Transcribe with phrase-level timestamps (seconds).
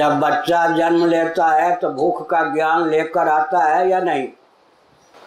[0.00, 4.28] जब बच्चा जन्म लेता है तो भूख का ज्ञान लेकर आता है या नहीं?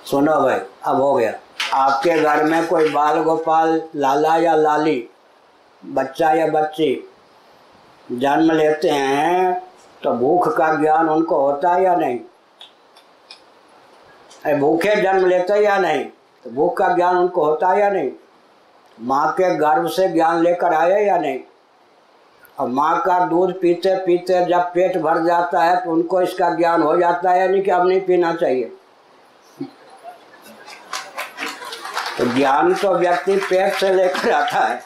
[0.05, 1.33] सुनो भाई, अब हो गया।
[1.73, 5.09] आपके घर में कोई बाल गोपाल, लाला या लाली,
[5.83, 6.89] बच्चा या बच्ची
[8.09, 9.62] जन्म लेते हैं
[10.04, 12.20] तो भूख का ज्ञान उनको होता है या नहीं?
[14.60, 16.05] भूखे जन्म लेते या नहीं?
[16.44, 18.12] तो भूख का ज्ञान उनको होता है या नहीं?
[19.00, 21.40] माँ के गर्भ से ज्ञान लेकर आए या नहीं?
[22.57, 26.81] और माँ का दूध पीते पीते जब पेट भर जाता है तो उनको इसका ज्ञान
[26.81, 28.71] हो जाता है, यानी कि अब नहीं पीना चाहिए।
[32.17, 34.81] तो ज्ञान तो व्यक्ति पेट से लेकर आता है।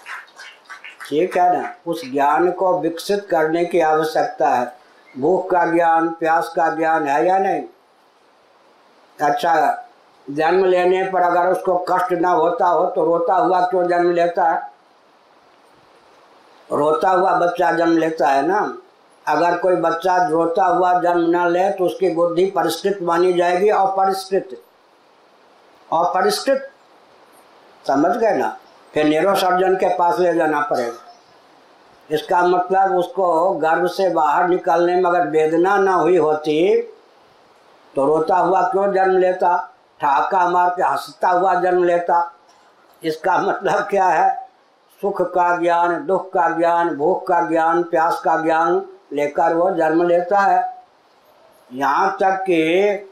[1.10, 4.72] ठीक है ना, उस ज्ञान को विकसित करने की आवश्यकता है।
[5.16, 7.64] भूख का ज्ञान, प्यास का ज्ञान है या नहीं?
[9.20, 9.84] अच्छा
[10.28, 14.50] जन्म लेने पर अगर उसको कष्ट ना होता हो तो रोता हुआ क्यों जन्म लेता
[14.50, 14.62] है?
[16.70, 18.78] रोता हुआ बच्चा जन्म लेता है ना?
[19.26, 24.62] अगर कोई बच्चा रोता हुआ जन्म न ले तो उसकी बुद्धि परिष्कृत मानी जाएगी, अपरिष्कृत।
[25.90, 26.70] अपरिष्कृत?
[27.88, 28.58] समझ गए ना?
[28.94, 31.04] फिर नेरो सर्जन के पास ले जाना पड़ेगा।
[32.10, 36.82] इसका मतलब उसको गर्भ से बाहर निकलने में अगर वेदना ना हुई होती
[37.96, 39.58] तो रोता हुआ क्यों जन्म लेता?
[40.02, 42.34] ठाका मार के हंसता हुआ जन्म लेता।
[43.04, 44.47] इसका मतलब क्या है?
[45.02, 48.82] सुख का ज्ञान, दुख का ज्ञान भूख का ज्ञान, प्यास का ज्ञान
[49.14, 50.84] लेकर वो जन्म लेता है।
[51.74, 53.10] यहाँ तक कि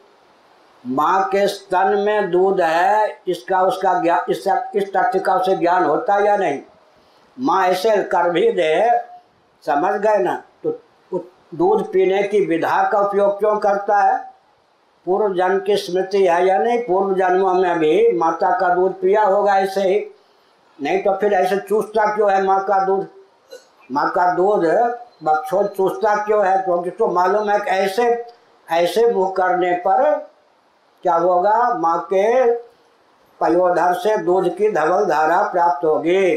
[0.88, 5.84] माँ के स्तन में दूध है, इसका उसका ज्ञान, इस इस तथ्य का उसे ज्ञान
[5.84, 6.60] होता है या नहीं?
[7.40, 9.00] माँ ऐसे कर भी दे,
[9.66, 10.44] समझ गए ना?
[10.64, 10.80] तो
[11.56, 14.18] दूध पीने की विधा का उपयोग क्यों करता है?
[15.06, 16.80] पूर्व जन्म की स्मृति है या नहीं?
[16.80, 20.15] पूर्व जन्मों में भी माता का दूध पिया होगा ऐसे ही।
[20.80, 23.08] नहीं तो फिर ऐसे चूसता क्यों है माँ का दूध?
[23.92, 24.66] माँ का दूध
[25.24, 26.58] बच्चों चूसता क्यों है?
[26.58, 28.26] क्योंकि तो मालूम है कि ऐसे
[28.68, 30.14] ऐसे मुँह करने पर
[31.04, 31.74] क्या होगा?
[31.76, 32.54] माँ के
[33.40, 36.36] पयोधर से दूध की धवल धारा प्राप्त होगी।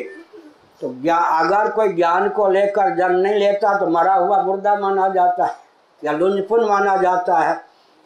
[0.81, 5.09] तो ज्ञान अगर कोई ज्ञान को लेकर जन्म नहीं लेता तो मरा हुआ मुर्दा माना
[5.09, 5.54] जाता है,
[6.03, 7.60] या लुंजपुन माना जाता है।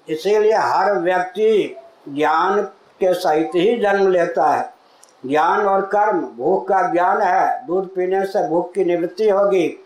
[0.09, 1.77] इसीलिए हर व्यक्ति
[2.09, 2.61] ज्ञान
[3.01, 4.63] के सहित ही जन्म लेता है।
[5.27, 9.85] ज्ञान और कर्म भूख का ज्ञान है। दूध पीने से भूख की निवृत्ति होगी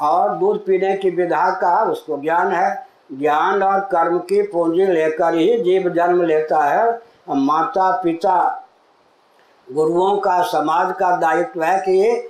[0.00, 5.34] और दूध पीने की विधा का उसको ज्ञान है। ज्ञान और कर्म की पूंजी लेकर
[5.34, 8.68] ही जीव जन्म लेता है। माता, पिता,
[9.72, 12.28] गुरुओं का, समाज का दायित्व है कि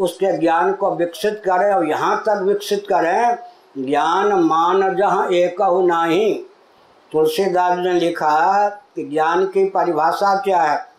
[0.00, 3.38] उसके ज्ञान को विकसित करें और यहाँ तक विकसित करें।
[3.86, 6.44] ज्ञान मान जहाँ एक नाही।
[7.12, 10.97] तुलसीदास ने लिखा कि ज्ञान की परिभाषा क्या है?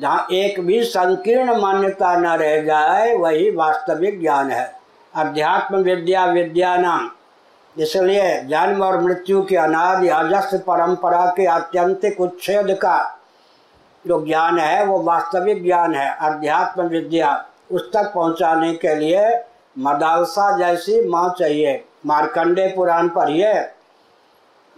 [0.00, 4.74] जहाँ एक भी संकीर्ण मान्यता न रह जाए, वही वास्तविक ज्ञान है।
[5.14, 7.10] अध्यात्म विद्या विद्या नाम
[7.78, 13.20] इसलिए जन्म और मृत्यु की अनादि अजस्थ परंपरा के आत्यंतिक उच्छेद का
[14.06, 19.40] जो ज्ञान है, वो वास्तविक ज्ञान है। अध्यात्म विद्या उस तक पहुँचाने के लिए
[19.78, 23.54] मदालसा जैसी माँ चाहिए। मार्कंडे पुराण पढ़िए।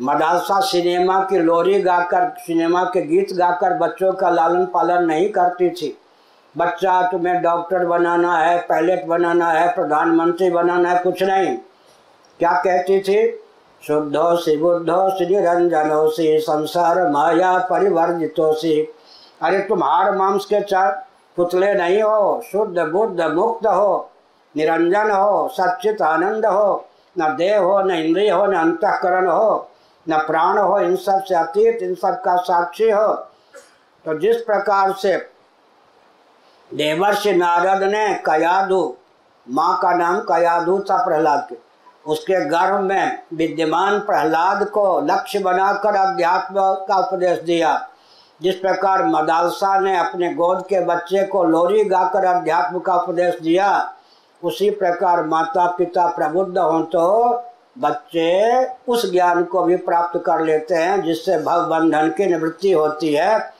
[0.02, 5.70] मदालसा सिनेमा की लोरी गाकर, सिनेमा के गीत गाकर बच्चों का लालन पालन नहीं करती
[5.70, 5.98] थी।
[6.56, 11.56] बच्चा, तुम्हें डॉक्टर बनाना है पायलट बनाना है, प्रधानमंत्री बनाना है, कुछ नहीं।
[12.38, 13.44] क्या कहती थी?
[13.86, 18.80] शुद्धो सी बुद्धो सी निरंजनो सी, संसार माया परिवर्जितो सी।
[19.42, 21.06] अरे तुम हार मांस के चार
[21.36, 24.10] पुतले नहीं हो, शुद्ध बुद्ध मुक्त हो,
[24.56, 26.84] निरंजन हो सच्चित आनंद हो,
[27.18, 29.70] न देह हो, न इंद्रिय हो, न अंतकरण हो।
[30.08, 33.12] न प्राण हो, इन सबसे अतीत, इन सब का साक्षी हो।
[34.04, 35.16] तो जिस प्रकार से
[36.70, 38.94] देवर्षि नारद ने कयादु,
[39.46, 41.56] माँ का नाम कयादु था प्रहलाद के,
[42.06, 46.54] उसके गर्भ में विद्यमान प्रहलाद को लक्ष्य बनाकर अध्यात्म
[46.88, 47.88] का उपदेश दिया।
[48.40, 53.94] जिस प्रकार मदालसा ने अपने गोद के बच्चे को लोरी गाकर अध्यात्म का उपदेश दिया,
[54.42, 57.32] उसी प्रकार माता पिता प्रबुद्ध हों तो
[57.78, 63.14] बच्चे उस ज्ञान को भी प्राप्त कर लेते हैं, जिससे भव बंधन की निवृत्ति होती
[63.14, 63.54] है।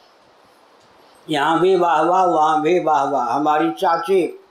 [1.31, 4.45] यहाँ भी वाह वाह, वहाँ भी वाह वाह। हमारी चाची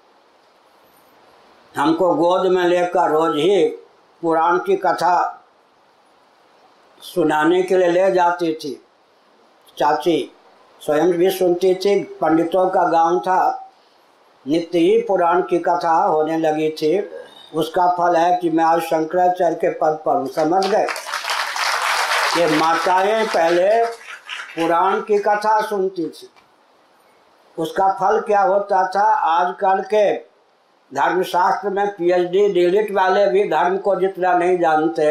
[1.78, 3.68] हमको गोद में लेकर रोज ही
[4.22, 5.44] पुराण की कथा
[7.02, 8.86] सुनाने के लिए ले जाती थी।
[9.78, 10.34] चाची
[10.82, 13.70] स्वयं भी सुनती थी, पंडितों का गाँव था।
[14.48, 16.98] नित्य ही पुराण की कथा होने लगी थी।
[17.52, 20.88] उसका फल है कि मैं आज शंकराचार्य के पद पर हूँ। समझ गए?
[22.38, 23.84] ये माताएँ पहले
[24.56, 26.30] पुराण की कथा सुनती थी।
[27.58, 29.04] उसका फल क्या होता था?
[29.04, 30.14] आजकल के
[30.92, 35.08] धर्मशास्त्र में पीएचडी डिलीट वाले भी धर्म को जितना नहीं जानते,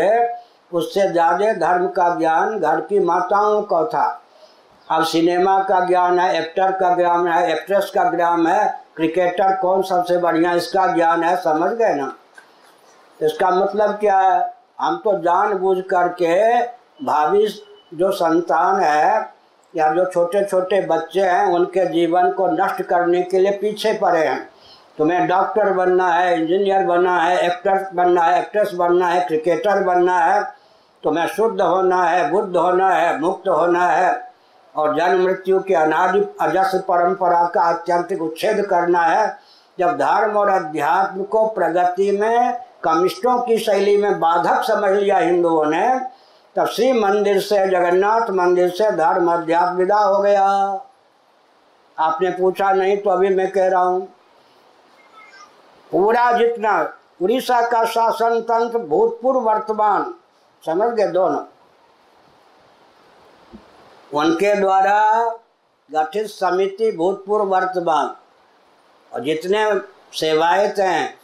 [0.73, 4.07] उससे ज़्यादा धर्म का ज्ञान घर की माताओं को था।
[4.89, 8.67] अब सिनेमा का ज्ञान है एक्टर का ज्ञान है एक्ट्रेस का ज्ञान है
[8.97, 12.13] क्रिकेटर कौन सबसे बढ़िया, इसका ज्ञान है, समझ गए ना?
[13.23, 14.55] इसका मतलब क्या है?
[14.81, 16.63] हम तो जानबूझ करके
[17.05, 17.47] भावी
[17.95, 19.37] जो संतान है,
[19.77, 24.27] या जो छोटे छोटे बच्चे हैं, उनके जीवन को नष्ट करने के लिए पीछे पड़े
[24.27, 24.49] हैं।
[24.99, 30.19] तुम्हें डॉक्टर बनना है, इंजीनियर बनना है, एक्टर बनना है, एक्ट्रेस बनना है, क्रिकेटर बनना
[30.19, 30.43] है,
[31.03, 34.31] तुम्हें शुद्ध होना है, बुद्ध होना है, मुक्त होना है,
[34.77, 39.27] और जन्म मृत्यु की अनादि अजस परंपरा का अत्यंतिक उच्छेद करना है।
[39.79, 45.65] जब धर्म और अध्यात्म को प्रगति में कमिस्टों की शैली में बाधक समझ लिया हिंदुओं
[45.67, 45.89] ने,
[46.57, 50.45] तब श्री मंदिर से जगन्नाथ मंदिर से धर्म अध्यात्म विदा हो गया।
[51.97, 54.07] आपने पूछा नहीं तो अभी मैं कह रहा हूँ।
[55.93, 56.73] पूरा जितना
[57.23, 60.15] उड़ीसा का शासन तंत्र, भूतपूर्व वर्तमान,
[60.65, 61.45] समझ गए दोनों?
[64.15, 65.25] उनके द्वारा
[65.91, 68.15] गठित समिति भूतपूर्व वर्तमान।
[69.13, 69.65] और जितने
[70.13, 71.19] सेवायत हैं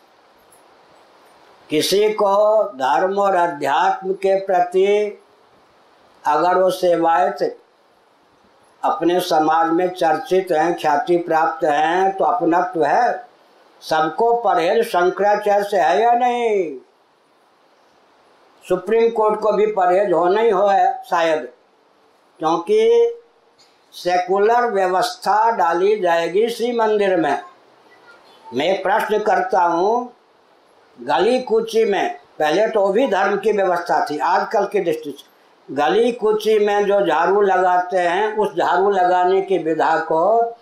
[1.73, 5.21] किसी को धर्म और अध्यात्म के प्रति
[6.27, 7.59] अगर वो सेवायत
[8.85, 13.27] अपने समाज में चर्चित हैं, ख्याति प्राप्त हैं तो अपनत्व है।
[13.81, 16.77] सबको परहेज शंकराचार्य से है या नहीं?
[18.69, 21.49] सुप्रीम कोर्ट को भी परहेज होना ही हो है, शायद।
[22.39, 23.15] क्योंकि
[23.93, 27.43] सेकुलर व्यवस्था डाली जाएगी श्री मंदिर में।
[28.55, 30.13] मैं प्रश्न करता हूँ
[31.01, 35.33] गली कुची में, पहले तो भी धर्म की व्यवस्था थी, आजकल की दृष्टि से।
[35.75, 40.55] गली कुची में जो झाड़ू लगाते हैं, उस झाड़ू लगाने की विधा को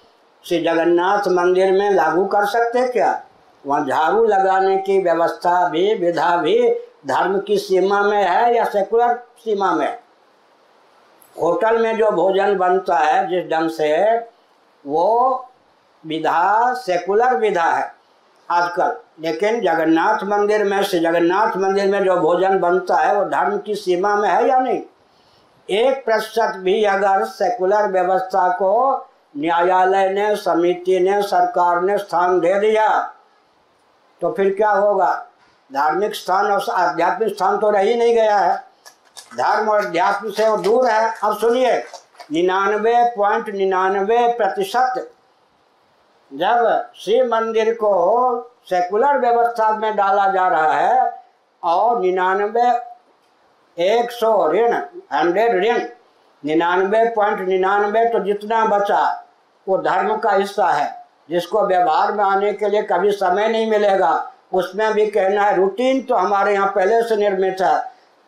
[0.44, 3.22] श्री जगन्नाथ मंदिर में लागू कर सकते क्या?
[3.66, 6.70] वहाँ झाड़ू लगाने की व्यवस्था भी, विधा भी
[7.06, 9.98] धर्म की सीमा में है या सेकुलर सीमा में?
[11.42, 14.18] होटल में जो भोजन बनता है, जिस ढंग से,
[14.86, 15.48] वो
[16.06, 17.99] विधा सेकुलर विधा है।
[18.50, 23.58] आजकल। लेकिन जगन्नाथ मंदिर में से जगन्नाथ मंदिर में जो भोजन बनता है, वो धर्म
[23.58, 24.80] की सीमा में है या नहीं?
[25.68, 28.72] एक प्रतिशत भी अगर सेकुलर व्यवस्था को
[29.36, 32.88] न्यायालय ने, समिति ने, सरकार ने स्थान दे दिया
[34.20, 35.12] तो फिर क्या होगा?
[35.70, 38.56] धार्मिक स्थान और आध्यात्मिक स्थान तो रह ही नहीं गया है।
[39.36, 41.76] धर्म और अध्यात्म से वो दूर है। अब सुनिए,
[42.32, 45.10] निन्यानवे पॉइंट निन्यानवे प्रतिशत
[46.30, 47.92] जब शिव मंदिर को
[48.70, 51.22] सेकुलर व्यवस्था में डाला जा रहा है
[51.62, 52.68] और निन्यानवे
[53.76, 54.74] एक सौ ऋण
[55.12, 55.80] हंड्रेड ऋण,
[56.42, 59.02] निन्यानवे पॉइंट निन्यानवे तो जितना बचा,
[59.66, 60.88] वो धर्म का हिस्सा है।
[61.30, 66.02] जिसको व्यवहार में आने के लिए कभी समय नहीं मिलेगा, उसमें भी कहना है रूटीन
[66.02, 67.78] तो हमारे यहाँ पहले से निर्मित है।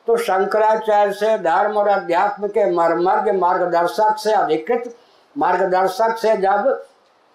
[0.09, 4.95] तो शंकराचार्य से धर्म और अध्यात्म के मर्मर्ग मार्गदर्शक से अधिकृत
[5.37, 6.69] मार्गदर्शक से जब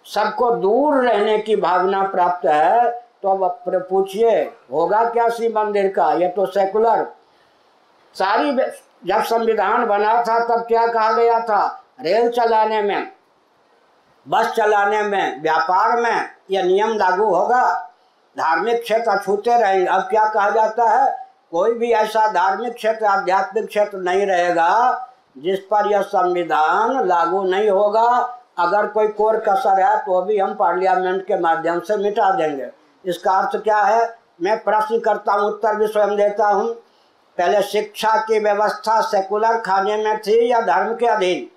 [0.07, 2.89] सबको दूर रहने की भावना प्राप्त है
[3.23, 6.11] तो अब पूछिए, होगा क्या श्री मंदिर का?
[6.13, 7.05] ये तो सेकुलर
[8.15, 8.51] सारी
[9.05, 11.83] जब संविधान बना था, तब क्या कहा गया था?
[12.01, 13.11] रेल चलाने में,
[14.25, 17.63] बस चलाने में, व्यापार में यह नियम लागू होगा।
[18.35, 21.11] धार्मिक क्षेत्र छूते रहेंगे। अब क्या कहा जाता है?
[21.51, 27.69] कोई भी ऐसा धार्मिक क्षेत्र, आध्यात्मिक क्षेत्र नहीं रहेगा, जिस पर यह संविधान लागू नहीं
[27.69, 32.69] होगा। अगर कोई कोर कसर है तो भी हम पार्लियामेंट के माध्यम से मिटा देंगे।
[33.03, 34.07] इसका अर्थ क्या है?
[34.41, 36.73] मैं प्रश्न करता हूँ, उत्तर भी स्वयं देता हूँ।
[37.37, 41.47] पहले शिक्षा की व्यवस्था सेकुलर खाने में थी या धर्म के अधीन?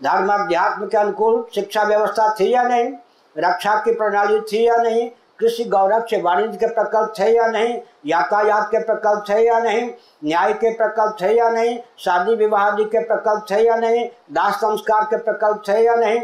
[0.00, 2.92] धर्म अध्यात्म के अनुकूल शिक्षा व्यवस्था थी या नहीं?
[3.36, 5.10] रक्षा की प्रणाली थी या नहीं?
[5.44, 9.90] कृषि गौरव से वाणिज्य के प्रकल्प थे या नहीं, यातायात के प्रकल्प थे या नहीं,
[10.24, 14.50] न्याय के प्रकल्प थे या नहीं, शादी विवाह आदि के प्रकल्प थे या नहीं, दाह
[14.50, 16.20] संस्कार के प्रकल्प थे या नहीं।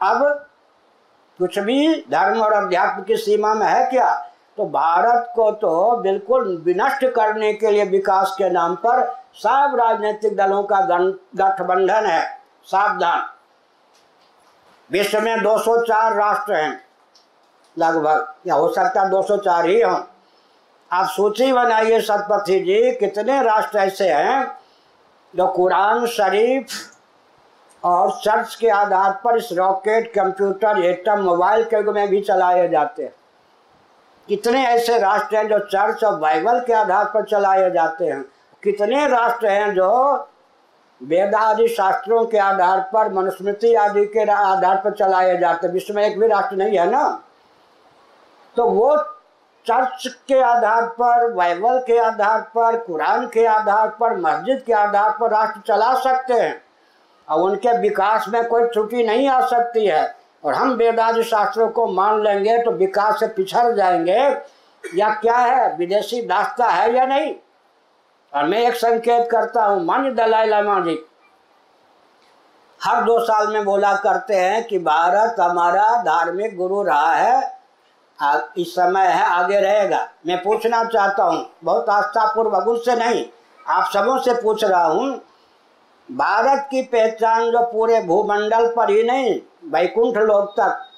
[0.00, 0.46] अब
[1.38, 4.14] कुछ भी धर्म और अध्यात्म की सीमा में है क्या?
[4.56, 10.36] तो भारत को तो बिल्कुल विनष्ट करने के लिए विकास के नाम पर सब राजनीतिक
[10.36, 10.80] दलों का
[11.36, 12.24] गठबंधन है,
[12.64, 13.26] सावधान।
[14.90, 16.81] विश्व में 204 राष्ट्र हैं।
[17.78, 20.00] लगभग, या हो सकता है 204 ही हों।
[20.92, 24.58] आप सूची बनाइए सतपथी जी, कितने राष्ट्र ऐसे हैं
[25.36, 26.66] जो कुरान शरीफ
[27.84, 33.02] और चर्च के आधार पर इस रॉकेट, कंप्यूटर एटम मोबाइल के में भी चलाए जाते
[33.02, 33.12] हैं।
[34.28, 38.24] कितने ऐसे राष्ट्र हैं जो चर्च और बाइबल के आधार पर चलाए जाते हैं?
[38.62, 40.14] कितने राष्ट्र हैं जो
[41.02, 45.74] वेद आदि शास्त्रों के आधार पर, मनुस्मृति आदि के आधार पर चलाए जाते हैं?
[45.74, 47.22] विश्व में एक भी राष्ट्र नहीं है ना?
[48.56, 48.96] तो वो
[49.66, 55.10] चर्च के आधार पर, बाइबल के आधार पर, कुरान के आधार पर, मस्जिद के आधार
[55.10, 56.62] पर राष्ट्र चला सकते हैं।
[57.28, 61.86] और उनके विकास में कोई त्रुटि नहीं आ सकती है। और हम वेदादि शास्त्रों को
[61.86, 64.36] मान लेंगे तो विकास से पिछड़ जाएँगे।
[64.94, 67.34] या क्या है, विदेशी दास्ता है या नहीं?
[68.34, 71.06] और मैं एक संकेत करता हूँ, मान्य दलाई लामा जी।
[72.84, 77.61] हर दो साल में बोला करते हैं कि भारत हमारा धार्मिक गुरु रहा है।
[78.58, 83.24] इस समय है, आगे रहेगा। मैं पूछना चाहता हूँ, बहुत आस्था आस्थापूर्वक, उससे नहीं,
[83.66, 85.10] आप सबों से पूछ रहा हूँ,
[86.08, 89.40] भारत की पहचान जो पूरे भूमंडल पर ही नहीं,
[89.72, 90.88] वैकुंठ लोक तक,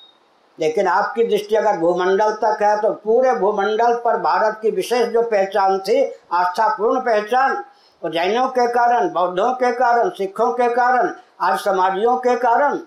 [0.58, 5.22] लेकिन आपकी दृष्टि अगर भूमंडल तक है तो पूरे भूमंडल पर भारत की विशेष जो
[5.22, 6.02] पहचान थी,
[6.32, 7.56] आस्थापूर्ण पहचान
[8.02, 12.78] और जैनों के कारण, बौद्धों के कारण, सिखों के कारण आज समाजियों के कारण,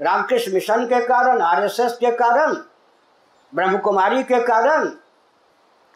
[0.00, 2.56] रामकृष्ण मिशन के कारण, आरएसएस के कारण
[3.54, 4.84] ब्रह्म कुमारी के कारण,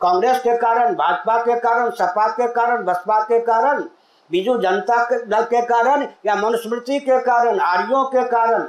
[0.01, 3.83] कांग्रेस के कारण, भाजपा के कारण, सपा के कारण, बसपा के कारण,
[4.31, 8.65] बीजू जनता के दल के कारण, या मनुस्मृति के कारण, आर्यों के कारण,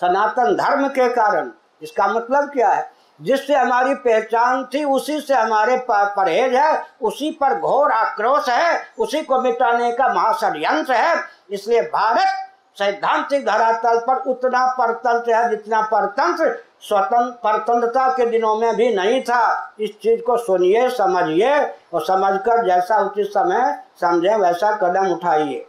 [0.00, 1.50] सनातन धर्म के कारण,
[1.82, 2.92] इसका मतलब क्या है?
[3.20, 9.22] जिससे हमारी पहचान थी, उसी से हमारे परहेज है, उसी पर घोर आक्रोश है, उसी
[9.22, 12.46] को मिटाने का महाषड्यंत्र है। इसलिए भारत
[12.78, 19.20] सैद्धांतिक धरातल पर उतना परतंत्र है जितना परतंत्र स्वतंत्र परतंत्रता के दिनों में भी नहीं
[19.22, 21.60] था। इस चीज़ को सुनिए, समझिए
[21.92, 25.66] और समझकर जैसा उचित समय समझे, वैसा कदम उठाइए।